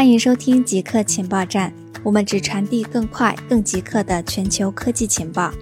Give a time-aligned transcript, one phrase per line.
[0.00, 1.70] 欢迎收听极客情报站，
[2.02, 5.52] 我们只传递更快、更极客的全球科技情报。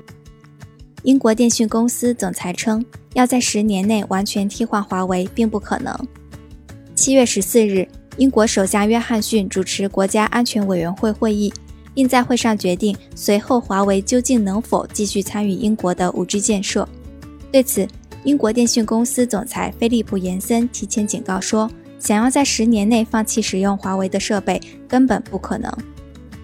[1.02, 5.92] 英国电讯公司总裁称，要在十年内完全替换华为并不可能。
[6.94, 7.84] 七月十四日，
[8.16, 11.52] 英国首相约翰逊主持国家安全委员会会议，
[11.92, 16.88] 并在会上决定随后华为究竟能否继续参与英国的 5G 建设。
[17.50, 17.84] 对此，
[18.22, 21.68] 英国电讯公司总裁菲利普·延森提前警告说，
[21.98, 25.72] 想要在十年内放弃使用华为的设备根本不可能。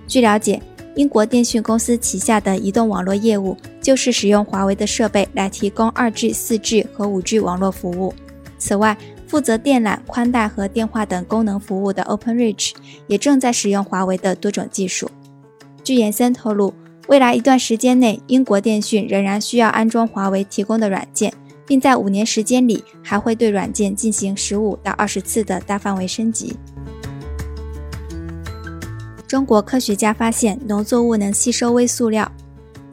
[0.06, 0.60] 据了解，
[0.96, 8.14] 英国电讯公司旗下的移动网络业务就是使用华为的设备来提供 2G、4G 和 5G 网络服务。
[8.58, 12.72] 此外，负责电缆、宽带和电话等功能服务的 OpenReach
[13.06, 15.10] 也正在使用华为的多种技术。
[15.82, 16.72] 据延森透露，
[17.08, 21.32] 未来一段时间内，英国电讯仍然需要安装华为提供的软件。
[21.66, 26.56] 并在五年时间里，还会对软件进行十五到二十次的大范围升级。
[29.26, 32.30] 中国科学家发现农作物能吸收微塑料。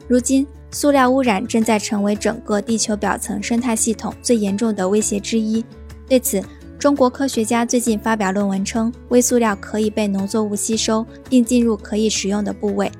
[0.08, 5.64] 如今，塑料污染正在成为整个地球表层生态系统最严重的威胁之一。
[6.08, 6.42] 对此，
[6.78, 12.90] 中国科学家最近发表论文称，微塑料可以被农作物吸收，并进入可以食用的部位。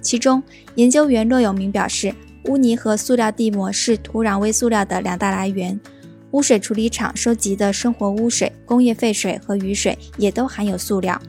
[0.00, 0.42] 其中，
[0.74, 2.12] 研究员骆永明表示。
[2.44, 5.78] 污泥和塑料地膜是土壤微塑料的两大来源，
[6.30, 11.20] 污水处理厂收集的生活污水、工业废水和雨水也都含有塑料，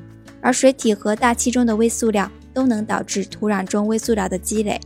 [0.42, 4.80] 而水体和大气中的微塑料都能导致土壤中微塑料的积累。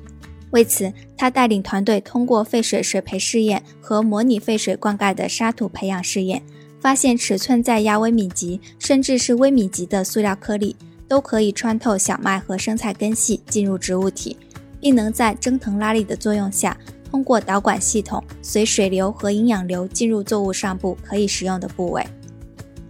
[0.51, 6.43] 为此，他带领团队通过废水水培试验和模拟废水灌溉的沙土培养试验，
[6.79, 10.75] 发现尺寸在亚微米级甚至是微米级的塑料颗粒
[11.07, 14.37] 都可以穿透小麦和生菜根系进入植物体。
[14.83, 16.77] 并能在蒸腾拉力的作用下，
[17.09, 22.05] 通过导管系统随水流和营养流进入作物上部可以食用的部位。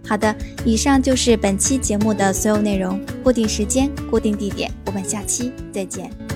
[0.04, 3.00] 好的，以上就是本期节目的所有内容。
[3.24, 6.33] 固定时间，固定地点，我们下期再见。